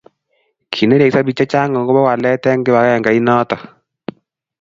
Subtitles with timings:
[0.73, 3.57] kinerekso biik chechang akobo walet eng kibagenge inoto